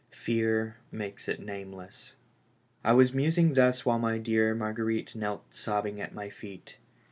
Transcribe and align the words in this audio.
Fear 0.17 0.77
makes 0.91 1.27
it 1.27 1.39
nameless. 1.39 2.13
I 2.83 2.91
was 2.93 3.13
musing 3.13 3.53
thus 3.53 3.85
while 3.85 3.99
my 3.99 4.17
dear 4.17 4.55
Marguerite 4.55 5.13
knelt 5.15 5.55
sobbing 5.55 6.01
at 6.01 6.11
my 6.15 6.27
feet. 6.27 6.77